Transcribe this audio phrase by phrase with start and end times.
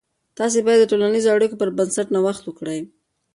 [0.37, 2.79] تاسې باید د ټولنیزو اړیکو پر بنسټ نوښت وکړئ.